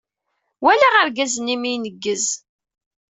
Walaɣ 0.63 0.93
argaz-nni 1.01 1.55
mi 1.57 1.69
ineggez. 1.75 2.25